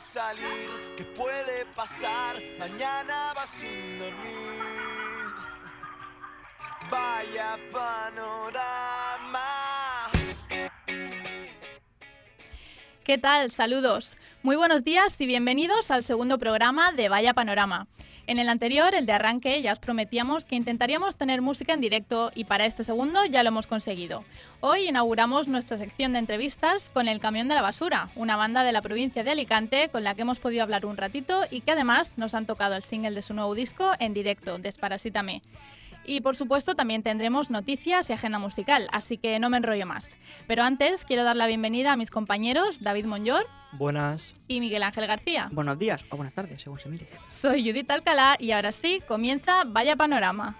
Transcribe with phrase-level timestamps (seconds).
[0.00, 2.40] Salir, ¿qué puede pasar?
[2.58, 5.34] Mañana vas sin dormir.
[6.90, 9.44] Vaya panorama.
[13.04, 13.50] ¿Qué tal?
[13.50, 14.16] Saludos.
[14.42, 17.86] Muy buenos días y bienvenidos al segundo programa de Vaya Panorama.
[18.26, 22.30] En el anterior, el de arranque, ya os prometíamos que intentaríamos tener música en directo
[22.34, 24.24] y para este segundo ya lo hemos conseguido.
[24.60, 28.72] Hoy inauguramos nuestra sección de entrevistas con El Camión de la Basura, una banda de
[28.72, 32.14] la provincia de Alicante con la que hemos podido hablar un ratito y que además
[32.16, 35.42] nos han tocado el single de su nuevo disco en directo, Desparasítame.
[36.06, 40.10] Y por supuesto también tendremos noticias y agenda musical, así que no me enrollo más.
[40.46, 44.34] Pero antes quiero dar la bienvenida a mis compañeros David Monllor Buenas.
[44.48, 45.48] y Miguel Ángel García.
[45.52, 47.08] Buenos días o buenas tardes, según se mire.
[47.28, 50.56] Soy Judith Alcalá y ahora sí, comienza Vaya Panorama.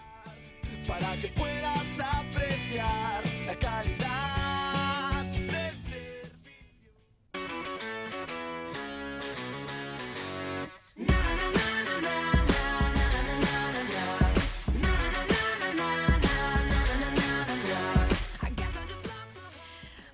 [0.89, 4.04] Para que puedas apreciar la calidad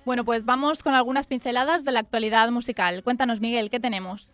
[0.03, 3.03] Bueno, pues vamos con algunas pinceladas de la actualidad musical.
[3.03, 4.33] Cuéntanos, Miguel, ¿qué tenemos?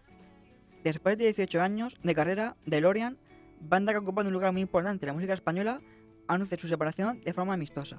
[0.85, 3.17] Después de 18 años de carrera, DeLorean,
[3.59, 5.81] banda que ocupa un lugar muy importante en la música española,
[6.29, 7.97] anuncia su separación de forma amistosa.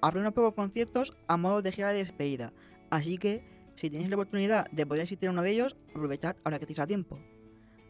[0.00, 2.52] Habrá unos pocos conciertos a modo de gira de despedida,
[2.90, 3.42] así que
[3.74, 6.78] si tenéis la oportunidad de poder asistir a uno de ellos, aprovechad ahora que estáis
[6.78, 7.18] a tiempo.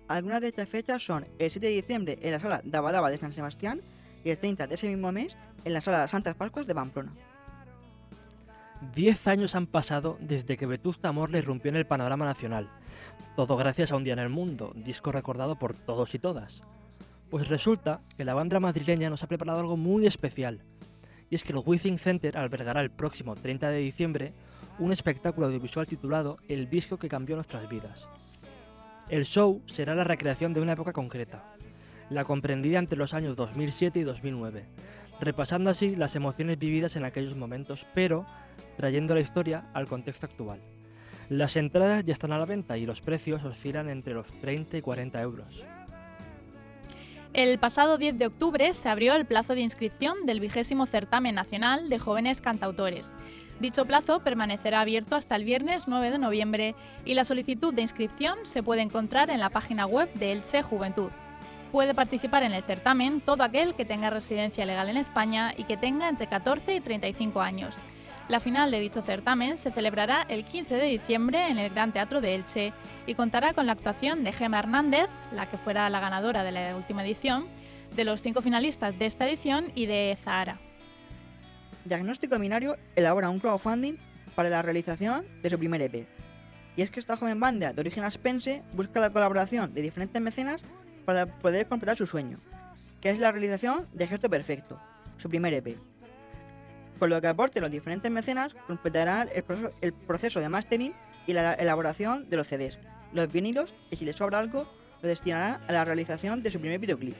[0.08, 3.34] Algunas de estas fechas son el 7 de diciembre en la sala Dabadaba de San
[3.34, 3.82] Sebastián
[4.24, 7.12] y el 30 de ese mismo mes en la sala Santas Pascuas de Pamplona.
[8.80, 12.68] Diez años han pasado desde que Vetusta Morla irrumpió en el panorama nacional.
[13.34, 16.62] Todo gracias a Un Día en el Mundo, disco recordado por todos y todas.
[17.30, 20.60] Pues resulta que la banda madrileña nos ha preparado algo muy especial.
[21.30, 24.32] Y es que el Withing Center albergará el próximo 30 de diciembre
[24.78, 28.08] un espectáculo audiovisual titulado El disco que cambió nuestras vidas.
[29.08, 31.44] El show será la recreación de una época concreta,
[32.10, 34.64] la comprendida entre los años 2007 y 2009,
[35.20, 38.26] repasando así las emociones vividas en aquellos momentos, pero
[38.76, 40.60] trayendo la historia al contexto actual.
[41.28, 44.82] Las entradas ya están a la venta y los precios oscilan entre los 30 y
[44.82, 45.64] 40 euros.
[47.32, 51.88] El pasado 10 de octubre se abrió el plazo de inscripción del vigésimo certamen nacional
[51.88, 53.10] de jóvenes cantautores.
[53.60, 56.74] Dicho plazo permanecerá abierto hasta el viernes 9 de noviembre
[57.04, 61.10] y la solicitud de inscripción se puede encontrar en la página web de Elche Juventud.
[61.72, 65.76] Puede participar en el certamen todo aquel que tenga residencia legal en España y que
[65.76, 67.74] tenga entre 14 y 35 años.
[68.28, 72.20] La final de dicho certamen se celebrará el 15 de diciembre en el Gran Teatro
[72.20, 72.72] de Elche
[73.06, 76.76] y contará con la actuación de Gemma Hernández, la que fuera la ganadora de la
[76.76, 77.46] última edición,
[77.94, 80.58] de los cinco finalistas de esta edición y de Zahara.
[81.84, 83.94] Diagnóstico Binario elabora un crowdfunding
[84.34, 86.08] para la realización de su primer EP.
[86.74, 90.62] Y es que esta joven banda de origen aspense busca la colaboración de diferentes mecenas
[91.04, 92.38] para poder completar su sueño,
[93.00, 94.80] que es la realización de Gesto Perfecto,
[95.16, 95.78] su primer EP.
[96.98, 100.94] Con lo que aporte los diferentes mecenas completarán el proceso, el proceso de mastering
[101.26, 102.78] y la elaboración de los CDs,
[103.12, 104.66] los vinilos y si les sobra algo
[105.02, 107.16] lo destinarán a la realización de su primer videoclip.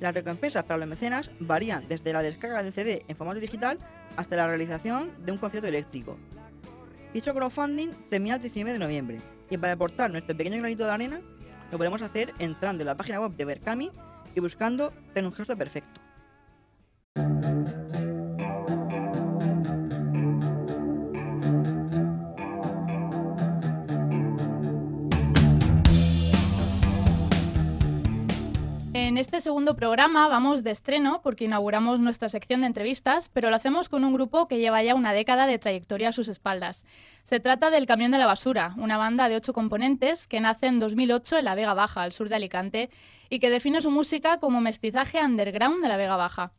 [0.00, 3.78] Las recompensas para los mecenas varían desde la descarga del CD en formato digital
[4.16, 6.16] hasta la realización de un concierto eléctrico.
[7.12, 9.20] Dicho crowdfunding termina el 19 de noviembre
[9.50, 11.20] y para aportar nuestro pequeño granito de arena
[11.70, 13.90] lo podemos hacer entrando en la página web de Berkami
[14.34, 16.00] y buscando Ten un gesto perfecto.
[29.18, 33.56] En este segundo programa vamos de estreno porque inauguramos nuestra sección de entrevistas, pero lo
[33.56, 36.84] hacemos con un grupo que lleva ya una década de trayectoria a sus espaldas.
[37.24, 40.78] Se trata del Camión de la Basura, una banda de ocho componentes que nace en
[40.78, 42.90] 2008 en la Vega Baja, al sur de Alicante,
[43.30, 46.52] y que define su música como mestizaje underground de la Vega Baja.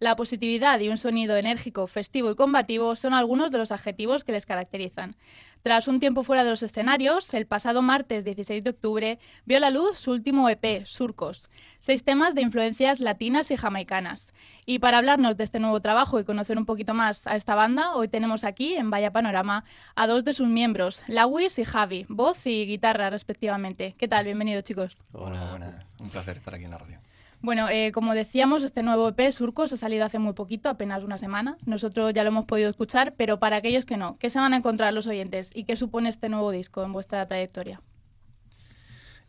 [0.00, 4.32] La positividad y un sonido enérgico, festivo y combativo son algunos de los adjetivos que
[4.32, 5.16] les caracterizan.
[5.62, 9.70] Tras un tiempo fuera de los escenarios, el pasado martes 16 de octubre vio la
[9.70, 11.48] luz su último EP, Surcos,
[11.78, 14.26] seis temas de influencias latinas y jamaicanas.
[14.66, 17.94] Y para hablarnos de este nuevo trabajo y conocer un poquito más a esta banda,
[17.94, 22.46] hoy tenemos aquí, en Vaya Panorama, a dos de sus miembros, Lawis y Javi, voz
[22.46, 23.94] y guitarra respectivamente.
[23.96, 24.24] ¿Qué tal?
[24.24, 24.96] Bienvenidos chicos.
[25.12, 25.93] Hola, buenas.
[26.04, 26.98] Un placer estar aquí en la radio.
[27.40, 31.16] Bueno, eh, como decíamos, este nuevo EP, Surcos, ha salido hace muy poquito, apenas una
[31.16, 31.56] semana.
[31.64, 34.58] Nosotros ya lo hemos podido escuchar, pero para aquellos que no, ¿qué se van a
[34.58, 37.80] encontrar los oyentes y qué supone este nuevo disco en vuestra trayectoria?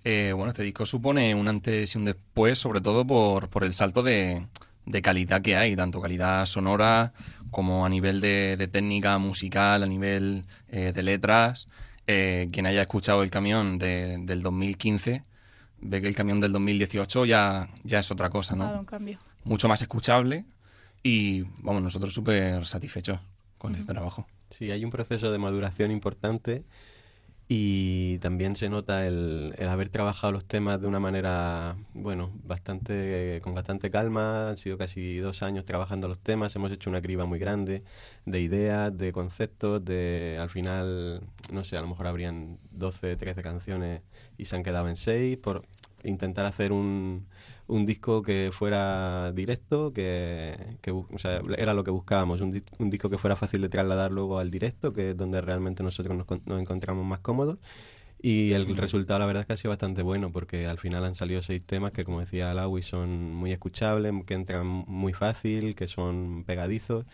[0.04, 3.74] Eh, bueno, este disco supone un antes y un después, sobre todo por, por el
[3.74, 4.46] salto de,
[4.86, 7.14] de calidad que hay, tanto calidad sonora
[7.52, 11.70] como a nivel de, de técnica musical, a nivel eh, de letras.
[12.08, 15.24] Eh, quien haya escuchado el camión de, del 2015
[15.88, 18.80] ve que el camión del 2018 ya, ya es otra cosa, Ha dado ¿no?
[18.82, 19.20] un cambio.
[19.44, 20.46] Mucho más escuchable
[21.04, 23.20] y, vamos, nosotros súper satisfechos
[23.58, 24.28] con este trabajo.
[24.50, 26.64] Sí, hay un proceso de maduración importante
[27.48, 33.40] y también se nota el, el haber trabajado los temas de una manera, bueno, bastante
[33.44, 34.50] con bastante calma.
[34.50, 36.56] Han sido casi dos años trabajando los temas.
[36.56, 37.84] Hemos hecho una criba muy grande
[38.26, 41.22] de ideas, de conceptos, de al final,
[41.52, 44.02] no sé, a lo mejor habrían 12, 13 canciones
[44.40, 45.68] y se han quedado en 6 por
[46.06, 47.28] intentar hacer un,
[47.68, 53.10] un disco que fuera directo, que, o sea, era lo que buscábamos, un, un disco
[53.10, 56.62] que fuera fácil de trasladar luego al directo, que es donde realmente nosotros nos, nos
[56.62, 57.58] encontramos más cómodos.
[58.22, 61.16] Y el resultado, la verdad, es que ha sido bastante bueno, porque al final han
[61.16, 65.88] salido seis temas que, como decía Alawi, son muy escuchables, que entran muy fácil, que
[65.88, 67.06] son pegadizos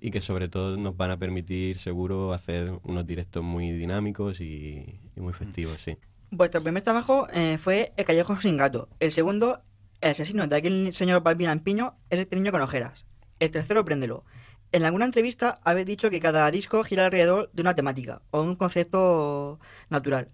[0.00, 5.00] y que sobre todo nos van a permitir, seguro, hacer unos directos muy dinámicos y,
[5.16, 5.96] y muy festivos, sí.
[6.30, 8.88] Vuestro primer trabajo eh, fue El Callejón Sin Gato.
[9.00, 9.62] El segundo,
[10.00, 13.06] El asesino de aquel señor Balbín Lampiño, es este niño con ojeras.
[13.40, 14.24] El tercero, Préndelo.
[14.70, 18.56] En alguna entrevista habéis dicho que cada disco gira alrededor de una temática o un
[18.56, 19.58] concepto
[19.88, 20.28] natural.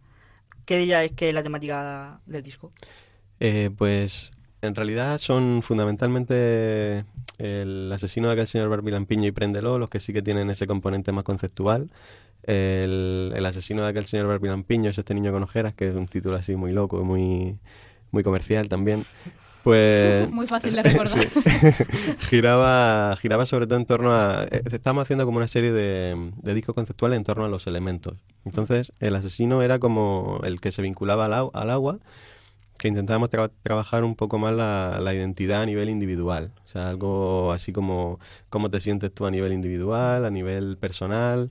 [0.65, 2.73] ¿Qué diríais que es la temática del disco?
[3.39, 4.33] Eh, pues
[4.63, 7.05] en realidad son fundamentalmente
[7.39, 10.67] el asesino de aquel señor Barbie Lampiño y Préndelo los que sí que tienen ese
[10.67, 11.91] componente más conceptual.
[12.47, 15.95] El, el asesino de aquel señor Barbie Lampiño es este niño con ojeras, que es
[15.97, 17.59] un título así muy loco, muy,
[18.11, 19.05] muy comercial también.
[19.63, 21.27] Pues Muy fácil de recordar.
[22.29, 24.45] giraba, giraba sobre todo en torno a...
[24.51, 28.15] eh, Estábamos haciendo como una serie de, de discos conceptuales en torno a los elementos.
[28.45, 31.99] Entonces, el asesino era como el que se vinculaba al, al agua,
[32.79, 36.53] que intentábamos tra- trabajar un poco más la, la identidad a nivel individual.
[36.65, 38.19] O sea, algo así como
[38.51, 41.51] cómo te sientes tú a nivel individual, a nivel personal,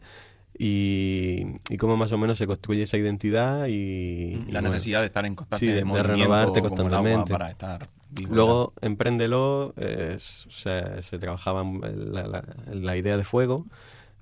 [0.57, 3.71] y, y cómo más o menos se construye esa identidad y...
[3.73, 7.31] Y la bueno, necesidad de estar en constante sí, de- de renovarte constantemente.
[7.31, 8.35] para estar vivo.
[8.35, 13.65] Luego, Empréndelo, eh, se, se trabajaba la, la- la idea de fuego,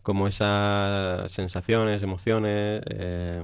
[0.04, 3.44] como esas sensaciones, emociones, eh,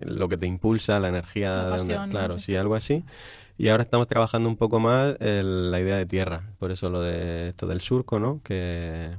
[0.00, 2.18] lo que te impulsa, la energía, La de donde- pasión, ¿no?
[2.18, 2.44] claro, Sí.
[2.46, 3.04] sí, algo así.
[3.58, 7.00] Y ahora estamos trabajando un poco más el- la idea de tierra, por eso lo
[7.00, 8.40] de esto del surco, ¿no?
[8.44, 9.16] Que,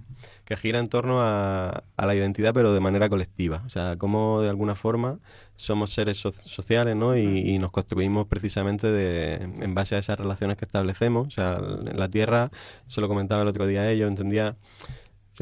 [0.48, 3.64] que gira en torno a, a la identidad, pero de manera colectiva.
[3.66, 5.20] O sea, como de alguna forma
[5.58, 7.18] somos seres so- sociales, ¿no?
[7.18, 11.28] Y, y nos construimos precisamente de, en base a esas relaciones que establecemos.
[11.28, 12.50] O sea, la tierra,
[12.88, 14.56] se lo comentaba el otro día ello, entendía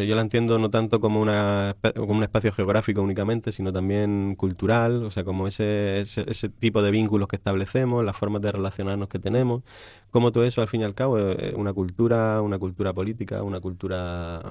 [0.03, 5.03] yo la entiendo no tanto como, una, como un espacio geográfico únicamente, sino también cultural,
[5.03, 9.19] o sea, como ese, ese, tipo de vínculos que establecemos, las formas de relacionarnos que
[9.19, 9.63] tenemos,
[10.11, 13.61] como todo eso al fin y al cabo es una cultura, una cultura política, una
[13.61, 14.41] cultura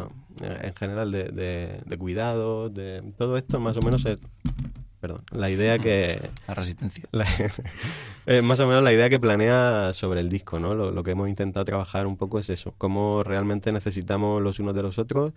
[0.42, 4.18] eh, en general de, de, de cuidado, de todo esto más o menos es,
[5.04, 6.18] perdón, la idea que,
[6.48, 7.04] La resistencia.
[7.12, 7.26] la-
[8.26, 10.74] eh, más o menos la idea que planea sobre el disco, ¿no?
[10.74, 14.74] Lo, lo que hemos intentado trabajar un poco es eso, cómo realmente necesitamos los unos
[14.74, 15.34] de los otros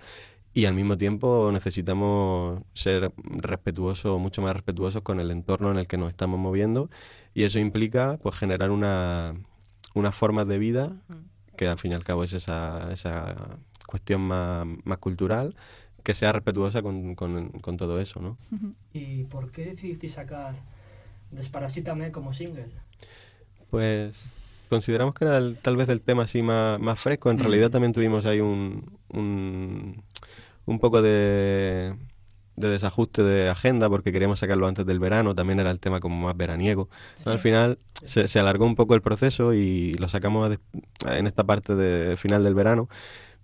[0.53, 5.87] y al mismo tiempo necesitamos ser respetuosos, mucho más respetuosos con el entorno en el
[5.87, 6.89] que nos estamos moviendo
[7.33, 9.33] y eso implica pues generar una,
[9.95, 10.93] una forma de vida
[11.57, 13.35] que al fin y al cabo es esa, esa
[13.85, 15.55] cuestión más, más cultural
[16.07, 18.37] que sea respetuosa con, con, con todo eso, ¿no?
[18.93, 20.55] ¿Y por qué decidisteis sacar
[21.31, 22.67] Desparasítame como single?
[23.69, 24.15] Pues
[24.69, 27.29] consideramos que era el- tal vez el tema así más, más fresco.
[27.29, 27.41] En Mm.
[27.41, 30.01] realidad también tuvimos ahí un, un,
[30.65, 31.93] un poco de,
[32.55, 35.35] de desajuste de agenda porque queríamos sacarlo antes del verano.
[35.35, 36.87] También era el tema como más veraniego.
[37.25, 40.57] Al final se, se alargó un poco el proceso y lo sacamos
[41.05, 42.87] en esta parte de final del verano.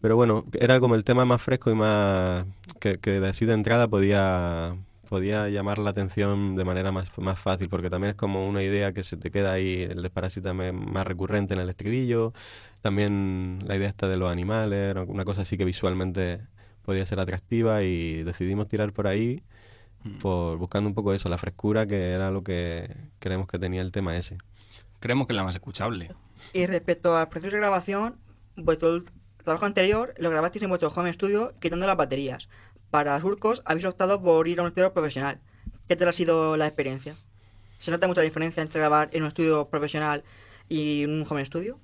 [0.04, 2.46] Pero bueno, era como el tema más fresco y más
[2.82, 4.76] que, que de así de entrada podía,
[5.08, 8.92] podía llamar la atención de manera más, más fácil, porque también es como una idea
[8.92, 12.34] que se te queda ahí, el desparásita me- más recurrente en el estribillo,
[12.82, 16.42] también la idea esta de los animales, una cosa así que visualmente
[16.84, 19.42] podía ser atractiva y decidimos tirar por ahí,
[20.22, 23.94] por buscando un poco eso, la frescura que era lo que creemos que tenía el
[23.94, 24.38] tema ese.
[25.00, 26.12] Creemos que es la más escuchable.
[26.54, 28.16] Y respecto al proceso de grabación,
[28.58, 29.04] vuestro
[29.44, 32.50] trabajo anterior lo grabasteis en vuestro home studio quitando las baterías.
[32.90, 35.40] Para surcos habéis optado por ir a un estudio profesional.
[35.88, 37.16] ¿Qué tal ha sido la experiencia?
[37.80, 40.24] ¿Se nota mucha diferencia entre grabar en un estudio profesional
[40.70, 41.80] y un home studio?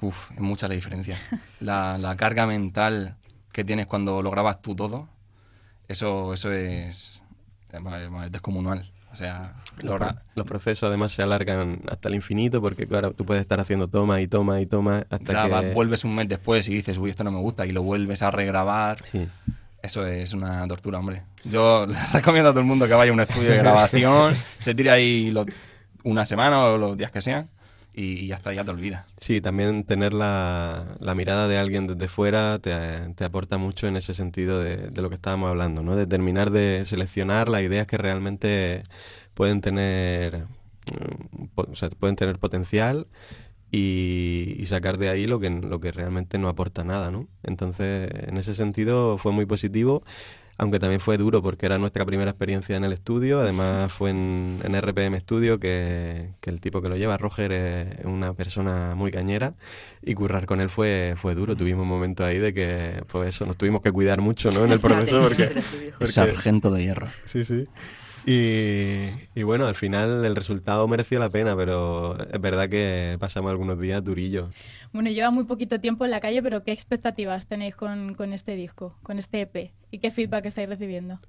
[0.00, 1.18] Uf, es mucha la diferencia.
[1.60, 3.16] La, la carga mental
[3.52, 5.08] que tienes cuando lo grabas tú todo,
[5.88, 7.22] eso, eso es,
[7.72, 7.82] es
[8.24, 8.92] es descomunal.
[9.18, 9.98] O sea, lo
[10.36, 14.20] Los, procesos además se alargan hasta el infinito porque claro, tú puedes estar haciendo toma
[14.20, 15.72] y toma y toma hasta grabas, que...
[15.72, 18.30] vuelves un mes después y dices, uy, esto no me gusta, y lo vuelves a
[18.30, 19.04] regrabar.
[19.04, 19.26] Sí.
[19.82, 21.22] Eso es una tortura, hombre.
[21.42, 24.72] Yo le recomiendo a todo el mundo que vaya a un estudio de grabación, se
[24.72, 25.34] tire ahí
[26.04, 27.48] una semana o los días que sean,
[27.98, 29.04] y, y ya te olvidas.
[29.18, 32.72] Sí, también tener la, la mirada de alguien desde fuera te,
[33.16, 35.96] te aporta mucho en ese sentido de, lo que estábamos hablando, ¿no?
[35.96, 38.84] De terminar de seleccionar las ideas que realmente
[39.34, 40.46] pueden tener,
[40.92, 41.60] mm,
[41.98, 43.08] pueden tener potencial
[43.72, 47.26] y, y sacar de ahí lo que, lo que realmente no aporta nada, ¿no?
[47.42, 50.04] Entonces, en ese sentido fue muy positivo,
[50.58, 54.58] aunque también fue duro porque era nuestra primera experiencia en el estudio, además fue en,
[54.64, 59.10] en RPM Studio, que, que el tipo que lo lleva, Roger, es una persona muy
[59.10, 59.54] cañera
[60.02, 63.46] y currar con él fue, fue duro, tuvimos un momento ahí de que, pues eso,
[63.46, 64.64] nos tuvimos que cuidar mucho, ¿no?
[64.64, 65.46] En el proceso porque...
[65.98, 67.08] porque- Sargento de hierro.
[67.24, 67.66] Sí, sí.
[68.30, 73.50] Y, y bueno, al final el resultado mereció la pena, pero es verdad que pasamos
[73.50, 74.54] algunos días durillos.
[74.92, 78.54] Bueno, lleva muy poquito tiempo en la calle, pero ¿qué expectativas tenéis con, con este
[78.54, 79.72] disco, con este EP?
[79.90, 81.20] ¿Y qué feedback estáis recibiendo?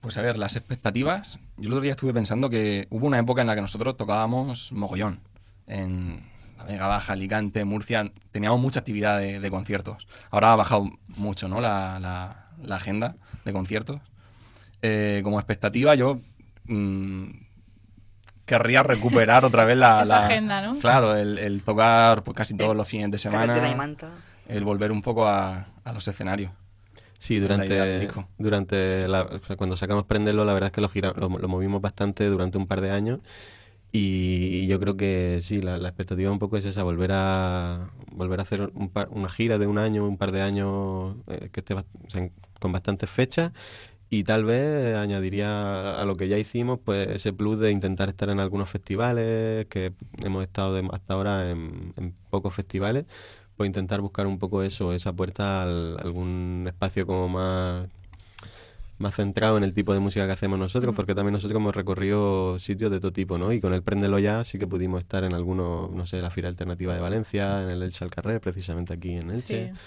[0.00, 1.38] Pues a ver, las expectativas.
[1.56, 4.72] Yo el otro día estuve pensando que hubo una época en la que nosotros tocábamos
[4.72, 5.20] mogollón.
[5.66, 6.22] En
[6.58, 10.06] la Vega Baja, Alicante, Murcia, teníamos mucha actividad de, de conciertos.
[10.30, 11.60] Ahora ha bajado mucho, ¿no?
[11.60, 13.16] La, la- la agenda
[13.46, 14.00] de conciertos.
[14.82, 16.18] Eh, como expectativa, yo
[16.64, 17.30] mm,
[18.46, 20.78] querría recuperar otra vez la, Esa la- agenda, ¿no?
[20.78, 23.74] Claro, el, el tocar pues, casi todos los fines de semana.
[23.74, 24.10] manta.
[24.46, 26.52] El volver un poco a, a los escenarios.
[27.18, 27.46] Sí, la
[28.38, 31.48] durante, la- o sea, cuando sacamos Prenderlo, la verdad es que lo, gira- lo, lo
[31.48, 33.20] movimos bastante durante un par de años.
[33.92, 38.38] Y yo creo que sí, la, la expectativa un poco es esa, volver a volver
[38.38, 41.60] a hacer un par- una gira de un año, un par de años eh, que
[41.60, 42.28] esté o sea,
[42.60, 43.50] con bastantes fechas.
[44.12, 48.28] Y tal vez añadiría a lo que ya hicimos, pues ese plus de intentar estar
[48.28, 49.92] en algunos festivales, que
[50.24, 53.04] hemos estado de- hasta ahora en, en pocos festivales,
[53.56, 55.64] pues intentar buscar un poco eso, esa puerta a
[56.00, 57.86] algún espacio como más,
[58.98, 62.58] más centrado en el tipo de música que hacemos nosotros, porque también nosotros hemos recorrido
[62.58, 63.52] sitios de todo tipo, ¿no?
[63.52, 66.48] Y con el Préndelo Ya sí que pudimos estar en algunos, no sé, la Fira
[66.48, 69.78] Alternativa de Valencia, en el Elche al Carrer, precisamente aquí en Elche Sí.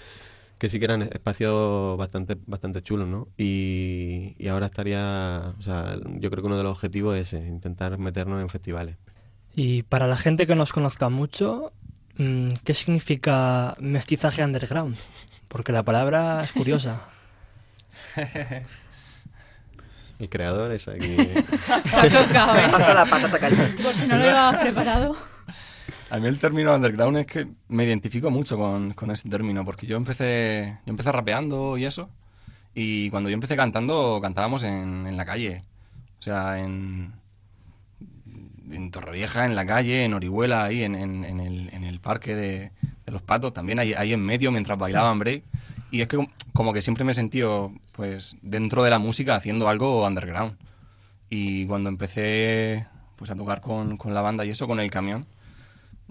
[0.57, 3.27] Que sí que eran espacios bastante, bastante chulos, ¿no?
[3.37, 7.45] Y, y ahora estaría, o sea, yo creo que uno de los objetivos es ese,
[7.47, 8.95] intentar meternos en festivales.
[9.55, 11.73] Y para la gente que nos conozca mucho,
[12.17, 14.97] mm, ¿qué significa mestizaje underground?
[15.47, 17.01] Porque la palabra es curiosa.
[20.19, 21.05] El creador es aquí.
[21.19, 21.43] ¿eh?
[21.91, 23.83] Pasa la patata caliente.
[23.83, 25.32] Por si no lo llevabas preparado.
[26.09, 29.87] A mí el término underground es que me identifico mucho con, con ese término, porque
[29.87, 32.09] yo empecé, yo empecé rapeando y eso,
[32.75, 35.63] y cuando yo empecé cantando, cantábamos en, en la calle.
[36.19, 37.13] O sea, en,
[38.71, 42.35] en Torrevieja, en la calle, en Orihuela, ahí en, en- en el, en el parque
[42.35, 42.71] de,
[43.05, 45.43] de los patos, también ahí, ahí en medio mientras bailaban break.
[45.91, 49.35] Y es que com- como que siempre me he sentido, pues, dentro de la música
[49.35, 50.55] haciendo algo underground.
[51.29, 55.25] Y cuando empecé, pues, a tocar con, con la banda y eso, con el camión,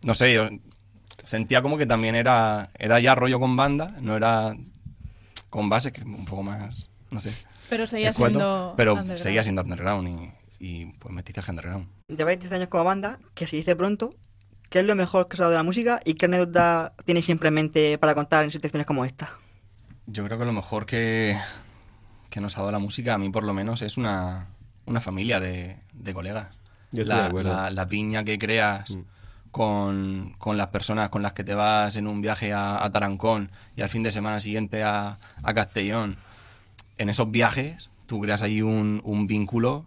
[0.03, 0.49] no sé, yo
[1.23, 4.57] sentía como que también era, era ya rollo con banda, no era
[5.51, 7.33] con base, que un poco más, no sé.
[7.69, 8.75] Pero seguía siendo.
[8.77, 9.23] pero underground.
[9.23, 11.89] seguía siendo underground y, y pues mestizaje underground.
[12.09, 14.15] Lleváis 10 años como banda, que se dice pronto.
[14.69, 17.27] ¿Qué es lo mejor que os ha dado de la música y qué anécdota tenéis
[17.27, 19.31] siempre en mente para contar en situaciones como esta?
[20.07, 21.39] Yo creo que lo mejor que,
[22.31, 24.49] que nos ha dado la música, a mí por lo menos, es una,
[24.87, 26.57] una familia de, de colegas.
[26.91, 29.01] Yo la, de la piña que creas Mm.
[29.53, 33.51] Con, con las personas con las que te vas en un viaje a, a Tarancón
[33.77, 36.17] y al fin de semana siguiente a, a Castellón.
[36.99, 39.87] En esos viajes tú creas ahí un, un vínculo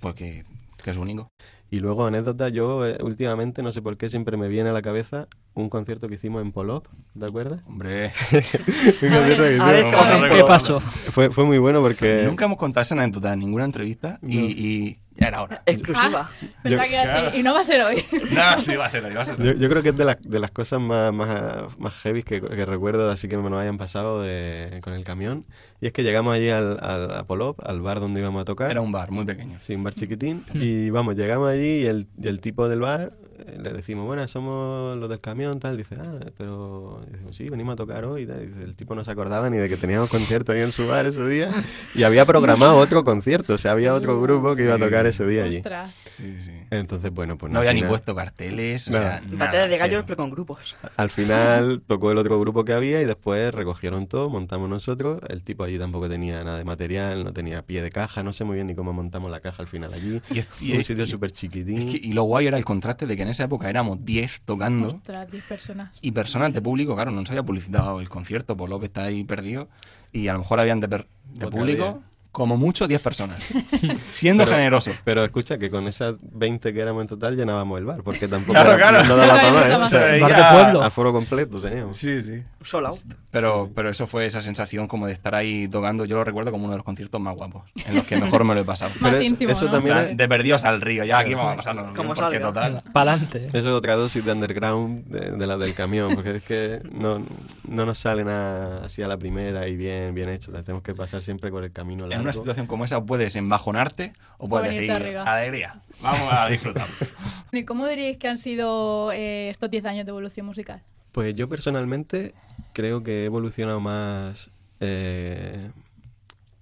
[0.00, 0.44] pues que,
[0.84, 1.28] que es único.
[1.70, 4.80] Y luego, anécdota, yo eh, últimamente, no sé por qué, siempre me viene a la
[4.80, 6.86] cabeza un concierto que hicimos en Polop,
[7.18, 7.60] ¿te acuerdas?
[7.66, 10.06] Hombre, Un concierto que a ver, hicimos.
[10.06, 10.80] ¿cómo se- ¿Qué pasó?
[10.80, 12.22] Fue, fue muy bueno porque...
[12.24, 15.62] nunca hemos contado esa anécdota en ninguna entrevista y, y ya era hora.
[15.66, 16.30] Exclusiva.
[16.62, 18.02] Pensaba que iba a decir, y no va a ser hoy.
[18.30, 19.40] No, sí, va a ser, hoy, va a ser.
[19.40, 19.46] hoy.
[19.46, 22.40] Yo, yo creo que es de, las de las cosas más, más, más heavy que,
[22.40, 25.44] que recuerdo, así que me nos hayan pasado de- con el camión.
[25.80, 28.70] Y es que llegamos allí al, al a Polop, al bar donde íbamos a tocar.
[28.70, 29.58] Era un bar muy pequeño.
[29.60, 30.44] Sí, un bar chiquitín.
[30.54, 34.26] Y vamos, llegamos allí y el, y el tipo del bar eh, le decimos, bueno,
[34.26, 35.76] somos los del camión, tal.
[35.76, 37.00] Dice, ah, pero.
[37.10, 38.26] decimos, sí, venimos a tocar hoy.
[38.26, 38.40] Tal.
[38.48, 41.06] Dice, el tipo no se acordaba ni de que teníamos concierto ahí en su bar
[41.06, 41.48] ese día.
[41.94, 45.26] Y había programado otro concierto, o sea, había otro grupo que iba a tocar ese
[45.26, 45.56] día allí.
[45.58, 45.92] Ostras.
[46.10, 46.52] Sí, sí.
[46.70, 49.94] Entonces, bueno, pues No había al ni final- puesto carteles, o sea, nada, de gallos,
[49.96, 50.04] cero.
[50.06, 50.76] pero con grupos.
[50.96, 55.20] Al final tocó el otro grupo que había y después recogieron todo, montamos nosotros.
[55.28, 58.44] El tipo allí tampoco tenía nada de material, no tenía pie de caja, no sé
[58.44, 60.20] muy bien ni cómo montamos la caja al final allí.
[60.30, 61.90] Y es- y un es- sitio súper Es chiquitín.
[61.90, 64.88] que- y lo guay era el contraste de que en esa época éramos 10 tocando
[64.88, 65.98] Ostras, 10 personas.
[66.02, 69.04] y personas de público, claro, no se había publicitado el concierto, por lo que está
[69.04, 69.68] ahí perdido.
[70.12, 72.07] Y a lo mejor habían de, per- de público había.
[72.32, 73.38] Como mucho 10 personas.
[74.08, 74.90] Siendo Pero- generoso.
[75.04, 78.52] Pero escucha que con esas 20 que éramos en total llenábamos el bar, porque tampoco
[78.52, 79.04] Claro, era- claro.
[79.08, 79.96] no daba para más, ¿eh?
[79.98, 80.82] Se Bar de pueblo.
[80.82, 81.96] Aforo completo teníamos.
[81.96, 82.42] Sí, sí.
[82.62, 83.00] Sold out.
[83.30, 86.04] Pero, pero eso fue esa sensación como de estar ahí tocando.
[86.04, 88.54] Yo lo recuerdo como uno de los conciertos más guapos, en los que mejor me
[88.54, 88.90] lo he pasado.
[89.00, 89.70] Más Pero es- íntimo, eso ¿no?
[89.72, 92.40] también es- De perdidos al río, ya aquí vamos a pasarnos Como porque salga.
[92.48, 92.78] total.
[92.92, 93.46] Pa'lante.
[93.48, 97.24] Eso es otra dosis de underground de, de la del camión, porque es que no,
[97.68, 100.50] no nos sale nada así a la primera y bien, bien hecho.
[100.50, 102.17] La tenemos que pasar siempre por el camino largo.
[102.18, 105.22] En una situación como esa puedes embajonarte o puedes decir arriba.
[105.22, 105.80] alegría.
[106.00, 106.86] Vamos a disfrutar.
[107.52, 110.82] ¿Y cómo diríais que han sido eh, estos 10 años de evolución musical?
[111.12, 112.34] Pues yo personalmente
[112.72, 115.70] creo que he evolucionado más eh,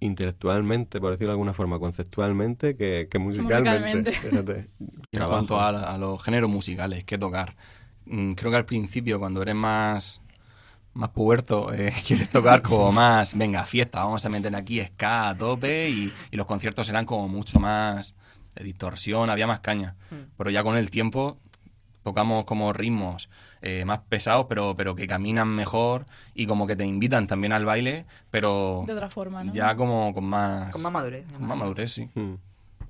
[0.01, 4.11] intelectualmente, por decirlo de alguna forma, conceptualmente, que, que musicalmente.
[4.11, 4.69] Musicalmente.
[5.13, 7.57] En cuanto a, a los géneros musicales que tocar,
[8.05, 10.21] mm, creo que al principio, cuando eres más,
[10.97, 15.37] más puberto, eh, quieres tocar como más, venga, fiesta, vamos a meter aquí ska a
[15.37, 18.15] tope y, y los conciertos eran como mucho más
[18.55, 19.95] de distorsión, había más caña.
[20.39, 21.37] Pero ya con el tiempo
[22.03, 23.29] tocamos como ritmos
[23.63, 27.65] eh, más pesados, pero, pero que caminan mejor y como que te invitan también al
[27.65, 29.53] baile, pero De otra forma, ¿no?
[29.53, 30.71] ya como con más...
[30.71, 31.25] Con más madurez.
[31.33, 32.09] con más madurez, sí.
[32.15, 32.35] Mm.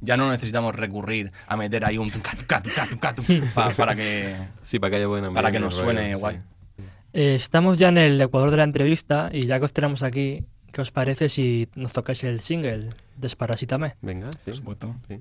[0.02, 3.22] Ya no necesitamos recurrir a meter ahí un tuca, tuca, tuca, tuca, tu,
[3.54, 6.40] pa- para que Sí, para que haya buena para que nos suene guay.
[7.18, 10.44] Eh, estamos ya en el ecuador de la entrevista y ya que os tenemos aquí,
[10.70, 13.94] ¿qué os parece si nos tocáis el single Desparasítame?
[14.02, 14.50] Venga, sí.
[14.50, 14.94] Por supuesto.
[15.08, 15.18] sí.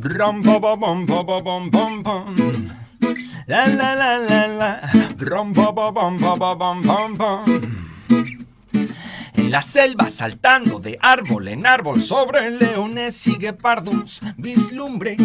[0.00, 2.34] Ram pa pa pam pa pa pam pam pam.
[3.46, 4.80] La la la la la.
[5.18, 7.44] Ram pa pa pam pa pa pam pam pam.
[9.52, 15.18] La selva saltando de árbol en árbol sobre leones y guepardos vislumbre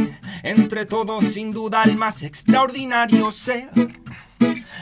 [0.43, 3.69] entre todos sin duda el más extraordinario ser.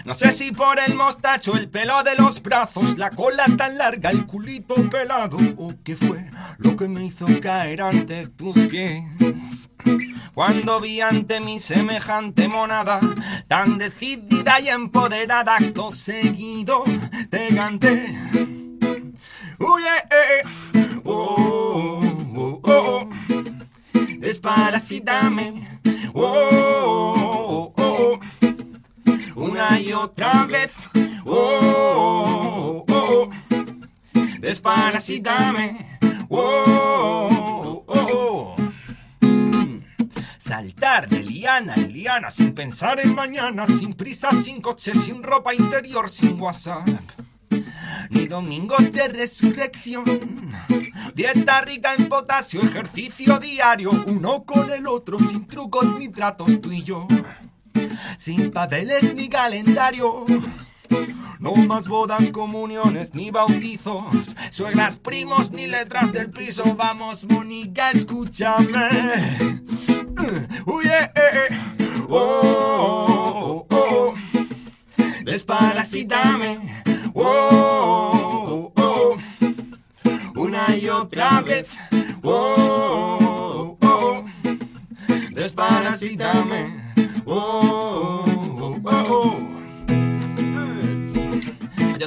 [0.03, 4.09] No sé si por el mostacho, el pelo de los brazos, la cola tan larga,
[4.09, 6.25] el culito pelado, o qué fue
[6.57, 9.69] lo que me hizo caer ante tus pies.
[10.33, 12.99] Cuando vi ante mi semejante monada,
[13.47, 16.83] tan decidida y empoderada, acto seguido
[17.29, 18.64] te canté.
[19.59, 20.43] Uy, eh, eh,
[21.05, 22.01] oh,
[22.35, 23.09] oh, oh, oh.
[24.19, 25.79] Desparasítame.
[26.13, 28.19] Oh, oh, oh, oh.
[29.35, 30.71] Una y otra vez.
[31.25, 33.29] Oh, oh, oh.
[34.39, 35.99] Desparasítame.
[36.29, 38.55] Oh, oh, oh.
[40.37, 45.53] Saltar de liana en liana sin pensar en mañana, sin prisa, sin coche, sin ropa
[45.53, 46.87] interior, sin WhatsApp
[48.15, 50.03] ni domingos de resurrección.
[51.13, 56.71] Dieta rica en potasio, ejercicio diario, uno con el otro, sin trucos ni tratos tú
[56.71, 57.07] y yo.
[58.17, 60.25] Sin papeles ni calendario.
[61.39, 66.75] No más bodas, comuniones ni bautizos, suegras, primos ni letras del piso.
[66.75, 68.87] Vamos, Mónica, escúchame.
[70.65, 71.59] Uy, eh, eh, eh.
[72.09, 74.15] Oh, oh, oh, oh.
[77.17, 77.64] Oh, oh, oh.
[80.77, 81.67] Y otra vez.
[82.23, 84.25] Oh, oh, oh.
[85.31, 86.93] Desparasítame.
[87.25, 87.74] Oh, oh, oh,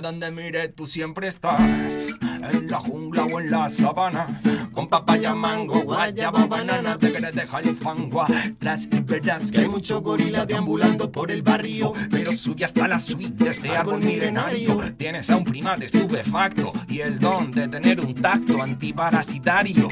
[0.09, 4.41] donde mire tú siempre estás, en la jungla o en la sabana,
[4.73, 9.69] con papaya, mango, guayaba, banana, te quieres dejar el fango atrás y verás que hay
[9.69, 14.79] mucho gorila deambulando por el barrio, pero sube hasta la suite de este árbol milenario.
[14.97, 19.89] Tienes a un primate estupefacto y el don de tener un tacto antiparasitario.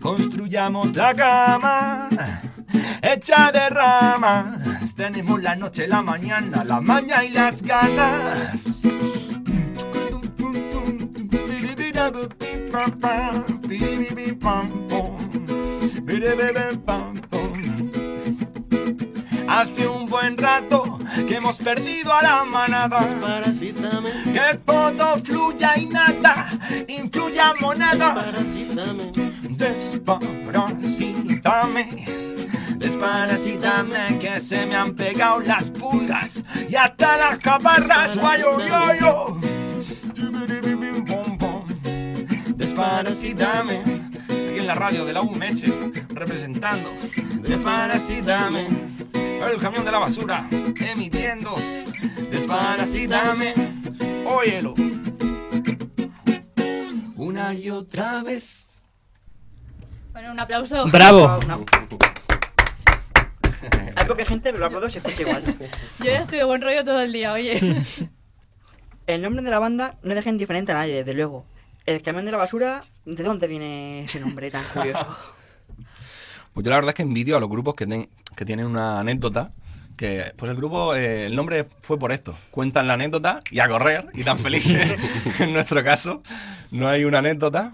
[0.00, 2.08] Construyamos la cama
[3.02, 4.94] hecha de ramas.
[4.94, 8.82] Tenemos la noche, la mañana, la maña y las ganas.
[19.48, 23.06] Hace un buen rato que hemos perdido a la manada.
[23.52, 26.48] Que todo fluya y nada,
[26.88, 28.32] influya moneda.
[29.50, 32.04] Desparasítame,
[32.78, 39.38] desparasítame que se me han pegado las pulgas y hasta las caparras, guayo, yo, yo.
[42.72, 46.90] Desparasítame, aquí en la radio de la UMH, representando.
[47.42, 48.66] Desparasítame,
[49.12, 51.54] el camión de la basura, emitiendo.
[52.30, 53.52] Desparasítame,
[54.24, 54.72] óyelo.
[57.16, 58.64] Una y otra vez.
[60.12, 60.86] Bueno, un aplauso.
[60.86, 61.40] ¡Bravo!
[63.96, 65.42] Hay poca gente, pero el aplauso se escucha igual.
[65.98, 67.60] Yo ya estoy de buen rollo todo el día, oye.
[69.06, 71.51] El nombre de la banda no deja indiferente a nadie, desde luego.
[71.86, 75.06] El camión de la basura, ¿de dónde viene ese nombre tan curioso?
[76.54, 79.00] Pues yo la verdad es que envidio a los grupos que, ten- que tienen una
[79.00, 79.52] anécdota.
[79.96, 82.36] Que, pues el grupo, eh, el nombre fue por esto.
[82.50, 84.94] Cuentan la anécdota y a correr, y tan felices.
[85.40, 86.22] en nuestro caso,
[86.70, 87.72] no hay una anécdota,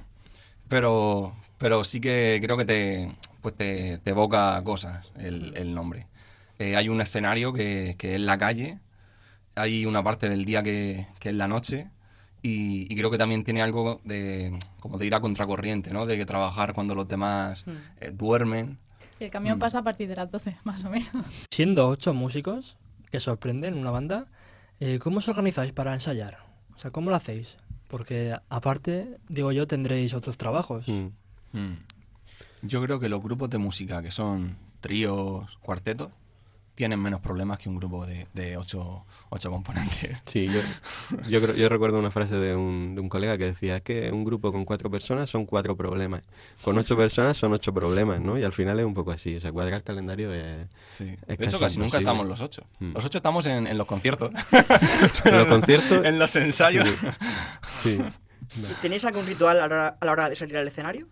[0.68, 3.10] pero, pero sí que creo que te,
[3.42, 6.06] pues te, te evoca cosas el, el nombre.
[6.60, 8.78] Eh, hay un escenario que, que es la calle,
[9.56, 11.88] hay una parte del día que, que es la noche,
[12.42, 16.06] y, y creo que también tiene algo de como de ir a contracorriente, ¿no?
[16.06, 17.64] De que trabajar cuando los demás
[18.00, 18.78] eh, duermen.
[19.20, 19.60] Y el camión Mm.
[19.60, 21.10] pasa a partir de las 12, más o menos.
[21.50, 22.76] Siendo ocho músicos
[23.10, 24.26] que sorprenden una banda,
[24.80, 26.38] eh, ¿cómo os organizáis para ensayar?
[26.76, 27.56] O sea, ¿cómo lo hacéis?
[27.88, 30.86] Porque aparte, digo yo, tendréis otros trabajos.
[30.88, 31.06] Mm.
[31.52, 31.76] Mm.
[32.62, 36.10] Yo creo que los grupos de música que son tríos, cuartetos,
[36.78, 40.22] tienen menos problemas que un grupo de, de ocho, ocho componentes.
[40.26, 40.60] Sí, yo,
[41.28, 44.12] yo, creo- yo recuerdo una frase de un, de un colega que decía, es que
[44.12, 46.22] un grupo con cuatro personas son cuatro problemas,
[46.62, 48.38] con ocho personas son ocho problemas, ¿no?
[48.38, 50.68] Y al final es un poco así, o sea, cuadrar calendario es...
[50.88, 51.16] Sí.
[51.26, 51.98] Es De casi hecho, casi nunca imposible.
[51.98, 52.62] estamos los ocho.
[52.78, 52.92] Mm.
[52.92, 54.30] Los ocho estamos en, en los conciertos.
[55.24, 56.04] En los conciertos...
[56.04, 56.88] en los ensayos.
[57.82, 57.98] Sí.
[58.82, 61.06] ¿Tenéis algún ritual a la, hora, a la hora de salir al escenario?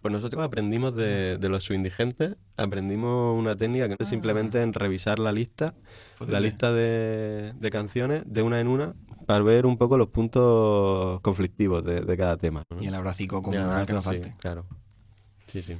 [0.00, 4.72] Pues nosotros aprendimos de, de los indigentes, aprendimos una técnica que no es simplemente en
[4.72, 5.74] revisar la lista,
[6.18, 8.94] Pues la lista de, de canciones de una en una,
[9.26, 12.62] para ver un poco los puntos conflictivos de, de cada tema.
[12.70, 12.80] ¿no?
[12.80, 14.34] Y el abracico el comunal que nos sí, falte.
[14.38, 14.66] claro.
[15.46, 15.76] Sí, sí.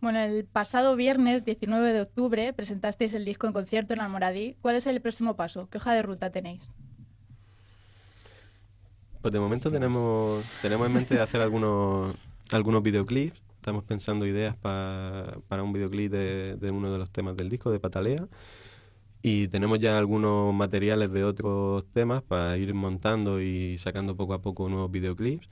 [0.00, 4.56] Bueno, el pasado viernes 19 de octubre presentasteis el disco en concierto en Almoradí.
[4.60, 5.68] ¿Cuál es el próximo paso?
[5.70, 6.72] ¿Qué hoja de ruta tenéis?
[9.20, 12.14] Pues de momento tenemos, tenemos en mente hacer algunos,
[12.52, 13.42] algunos videoclips.
[13.66, 17.72] Estamos pensando ideas pa- para un videoclip de, de uno de los temas del disco,
[17.72, 18.28] de Patalea.
[19.22, 24.40] Y tenemos ya algunos materiales de otros temas para ir montando y sacando poco a
[24.40, 25.48] poco nuevos videoclips.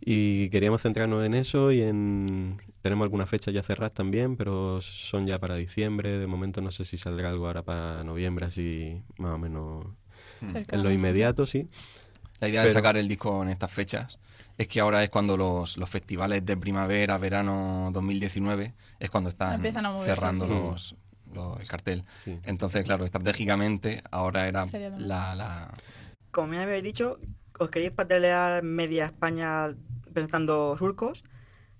[0.00, 2.60] Y queríamos centrarnos en eso y en...
[2.80, 6.18] Tenemos algunas fechas ya cerradas también, pero son ya para diciembre.
[6.18, 9.86] De momento no sé si saldrá algo ahora para noviembre, así más o menos
[10.52, 11.68] Cerca en lo inmediato, sí.
[12.40, 14.18] La idea de Pero- sacar el disco en estas fechas
[14.58, 19.54] es que ahora es cuando los, los festivales de primavera, verano 2019 es cuando están
[19.54, 20.50] Empiezan a moverse, cerrando sí.
[20.50, 20.96] los,
[21.34, 22.04] los- el cartel.
[22.24, 22.38] sí.
[22.44, 24.66] Entonces, claro, estratégicamente ahora era
[24.98, 25.74] la, la-
[26.30, 27.18] Como me habéis dicho,
[27.58, 29.74] os queréis patalear media España
[30.12, 31.24] presentando surcos.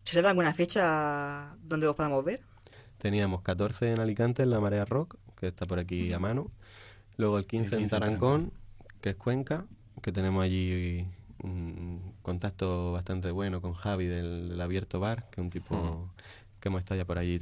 [0.05, 2.41] ¿Se sabe alguna fecha donde os podamos ver?
[2.99, 6.51] Teníamos 14 en Alicante, en la Marea Rock, que está por aquí a mano.
[7.17, 8.53] Luego el 15, El 15 en en Tarancón,
[9.01, 9.67] que es Cuenca,
[10.03, 11.07] que tenemos allí
[11.43, 16.09] un contacto bastante bueno con Javi del, del Abierto Bar, que es un tipo
[16.61, 17.41] que hemos estado ya por allí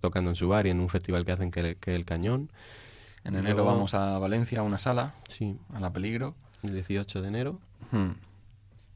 [0.00, 2.50] tocando en su bar y en un festival que hacen que, que es El Cañón.
[3.24, 6.34] En enero Luego- vamos a Valencia, a una sala, Sí, a la Peligro.
[6.62, 7.58] el 18 de enero.
[7.92, 8.10] Hmm.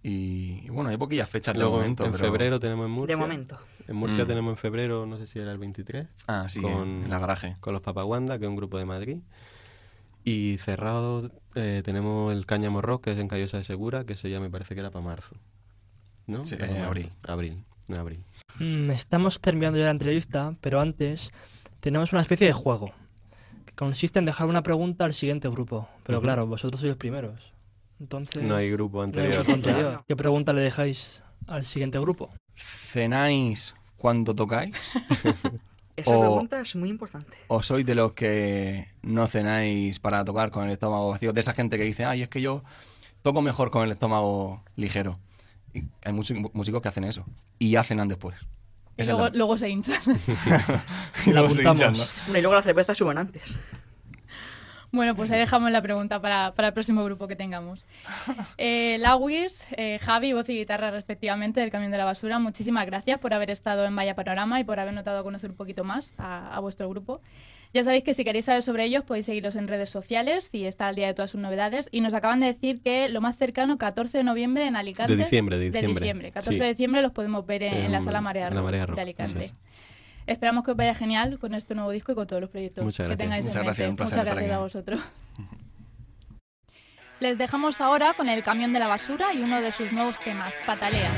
[0.03, 2.05] Y, y bueno, hay poquillas fechas de Luego momento.
[2.05, 3.17] en pero- febrero tenemos en Murcia.
[3.17, 3.59] De momento.
[3.89, 4.29] En Murcia Mm.
[4.29, 6.07] tenemos en febrero, no sé si era el 23.
[6.27, 7.57] Ah, sí, con- en la garaje.
[7.61, 9.19] con los Papaguanda, que es un grupo de Madrid.
[10.29, 14.29] Y cerrado eh, tenemos el Cáñamo Rock, que es en Callosa de Segura, que se
[14.29, 15.37] llama, me parece que era para marzo.
[16.27, 16.45] ¿No?
[16.45, 17.11] Sí, eh, abril.
[17.27, 17.65] Abril,
[17.97, 18.23] abril.
[18.59, 21.33] Mm, estamos terminando ya la entrevista, pero antes
[21.81, 22.93] tenemos una especie de juego
[23.65, 25.89] que consiste en dejar una pregunta al siguiente grupo.
[26.05, 27.55] Pero claro, vosotros sois los primeros.
[27.99, 29.35] Entonces, No hay grupo no hay anterior.
[29.45, 30.05] grupo anterior.
[30.07, 32.29] ¿Qué pregunta le dejáis al siguiente grupo?
[32.55, 34.77] ¿Cenáis cuando tocáis?
[36.01, 37.37] Esa O- pregunta es muy importante.
[37.49, 41.33] ¿O sois de los que no cenáis para tocar con el estómago vacío?
[41.33, 42.63] De esa gente que dice, ay, es que yo
[43.23, 45.19] toco mejor con el estómago ligero.
[45.75, 47.25] Y hay muchos músicos que hacen eso.
[47.59, 48.37] Y ya cenan después.
[48.97, 50.01] Y luego, la- luego se hinchan.
[51.27, 52.13] Y La luego se hinchan, apuntamos.
[52.27, 53.43] Bueno, y luego las cervezas suben antes.
[54.91, 57.87] Bueno, pues ahí dejamos la pregunta para, para el próximo grupo que tengamos.
[58.57, 63.19] Eh, Lawis, eh, Javi, voz y guitarra respectivamente del Camión de la Basura, muchísimas gracias
[63.19, 66.13] por haber estado en Vaya Panorama y por haber notado a conocer un poquito más
[66.19, 67.21] a, a vuestro grupo.
[67.75, 70.89] Ya sabéis que si queréis saber sobre ellos podéis seguirlos en redes sociales y está
[70.89, 71.89] al día de todas sus novedades.
[71.93, 75.15] Y nos acaban de decir que lo más cercano, 14 de noviembre en Alicante.
[75.17, 76.31] De diciembre, de diciembre.
[76.33, 76.59] 14 Sí.
[76.61, 79.53] de diciembre los podemos ver en, en la sala Marea Roja de Alicante.
[80.29, 82.99] Esperamos que os vaya genial con este nuevo disco y con todos los proyectos Muchas
[82.99, 83.19] que gracias.
[83.19, 84.03] tengáis Muchas en gracias, mente.
[84.03, 85.01] un Muchas gracias a vosotros.
[87.21, 90.55] Les dejamos ahora con el camión de la basura y uno de sus nuevos temas,
[90.67, 91.11] Patalea.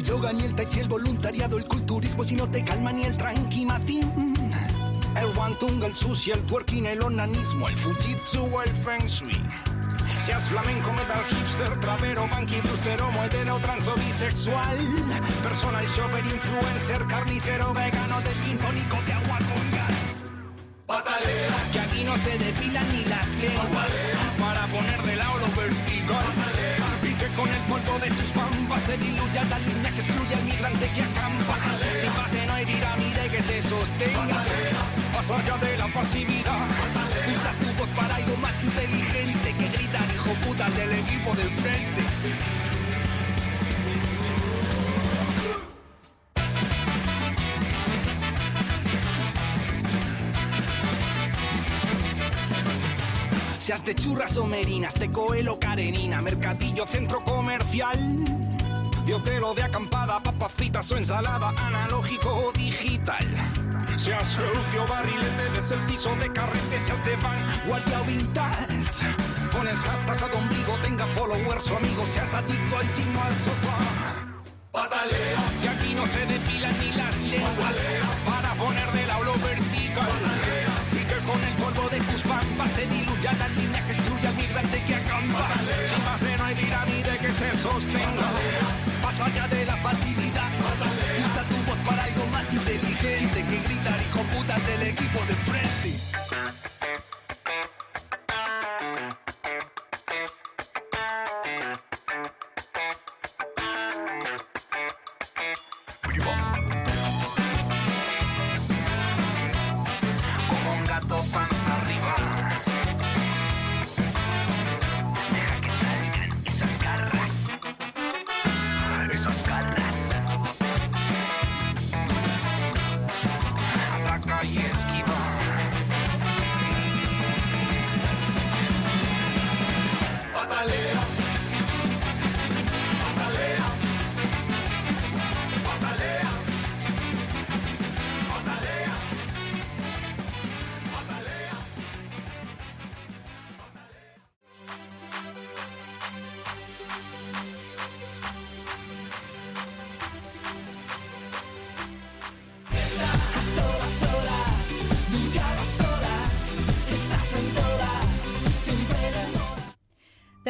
[0.00, 3.16] El yoga, ni el tai el voluntariado, el culturismo, si no te calma ni el
[3.16, 4.34] tranqui matín.
[5.16, 9.36] El wantung, el sushi, el twerking, el onanismo, el fujitsu o el feng shui.
[10.18, 14.78] Seas flamenco, metal, hipster, trapero, punky, bluster, homo, hetero, trans o bisexual.
[15.42, 20.16] Personal shopper, influencer, carnicero, vegano, de gin tónico, de agua con gas.
[20.86, 21.56] Patalea.
[21.72, 23.94] Que aquí no se depilan ni las lenguas
[24.38, 26.49] para poner de lado lo vertical.
[27.40, 31.00] Con el polvo de tus pampas se diluya la línea que excluye al migrante que
[31.00, 31.56] acampa.
[31.96, 34.44] Sin base no hay pirámide que se sostenga.
[35.14, 36.66] Más allá de la pasividad.
[37.32, 42.69] Usa tu voz para algo más inteligente que gritar hijo puta del equipo del frente.
[53.70, 57.96] Seas de churras o merinas, de coelo carenina, mercadillo, centro comercial.
[59.06, 63.24] De de acampada, papas fritas o ensalada, analógico o digital.
[63.96, 69.06] Seas Lucio barrilete, des el piso de carrete, seas de vanguardia o vintage.
[69.52, 73.36] Pones hashtags a tu ombligo, tenga followers o amigos, seas adicto al gym o al
[73.36, 73.78] sofá.
[74.72, 75.42] Patalea.
[75.62, 77.78] Que aquí no se depilan ni las lenguas
[78.26, 80.29] para poner de lado lo vertical.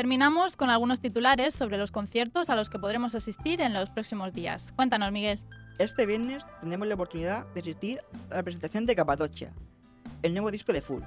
[0.00, 4.32] Terminamos con algunos titulares sobre los conciertos a los que podremos asistir en los próximos
[4.32, 4.72] días.
[4.72, 5.42] Cuéntanos, Miguel.
[5.78, 9.52] Este viernes tendremos la oportunidad de asistir a la presentación de Capadocia,
[10.22, 11.02] el nuevo disco de Full.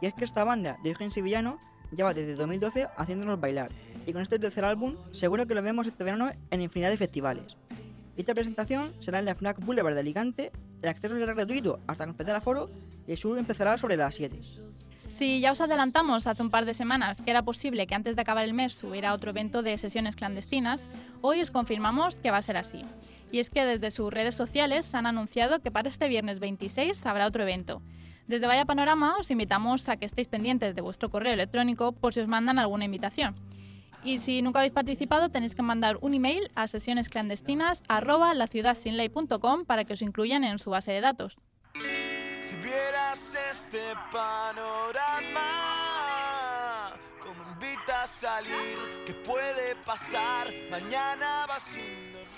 [0.00, 1.58] Y es que esta banda de origen sevillano
[1.94, 3.70] lleva desde 2012 haciéndonos bailar,
[4.06, 7.58] y con este tercer álbum seguro que lo vemos este verano en infinidad de festivales.
[8.16, 12.36] Esta presentación será en la FNAC Boulevard de Alicante, el acceso será gratuito hasta completar
[12.36, 12.70] aforo
[13.06, 14.40] y el show empezará sobre las 7.
[15.14, 18.22] Si ya os adelantamos hace un par de semanas que era posible que antes de
[18.22, 20.88] acabar el mes hubiera otro evento de sesiones clandestinas,
[21.20, 22.80] hoy os confirmamos que va a ser así.
[23.30, 27.28] Y es que desde sus redes sociales han anunciado que para este viernes 26 habrá
[27.28, 27.80] otro evento.
[28.26, 32.18] Desde Vaya Panorama os invitamos a que estéis pendientes de vuestro correo electrónico por si
[32.18, 33.36] os mandan alguna invitación.
[34.02, 40.02] Y si nunca habéis participado, tenéis que mandar un email a sesionesclandestinas.com para que os
[40.02, 41.38] incluyan en su base de datos.
[42.44, 45.40] Si vieras este panorama,
[47.18, 50.52] como invita a salir, ¿qué puede pasar?
[50.70, 51.80] Mañana vas sin
[52.12, 52.28] dormir.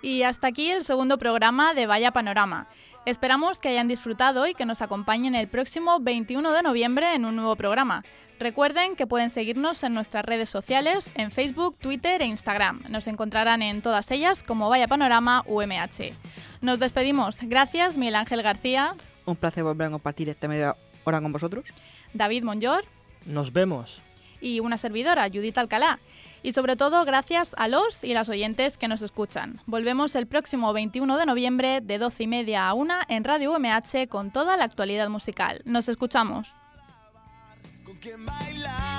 [0.00, 2.68] Y hasta aquí el segundo programa de Vaya Panorama.
[3.04, 7.34] Esperamos que hayan disfrutado y que nos acompañen el próximo 21 de noviembre en un
[7.34, 8.04] nuevo programa.
[8.38, 12.84] Recuerden que pueden seguirnos en nuestras redes sociales, en Facebook, Twitter e Instagram.
[12.88, 16.12] Nos encontrarán en todas ellas como Vaya Panorama UMH.
[16.60, 17.38] Nos despedimos.
[17.42, 18.94] Gracias, Miguel Ángel García,
[19.26, 21.64] Un placer volver a compartir esta media hora con vosotros.
[22.14, 22.84] David Monllor
[23.24, 24.02] Nos vemos.
[24.40, 26.00] y una servidora, Judith Alcalá.
[26.42, 29.60] Y sobre todo, gracias a los y las oyentes que nos escuchan.
[29.66, 34.08] Volvemos el próximo 21 de noviembre de 12 y media a 1 en Radio UMH
[34.08, 35.62] con toda la actualidad musical.
[35.64, 36.48] Nos escuchamos.
[37.84, 38.91] con quien bailar.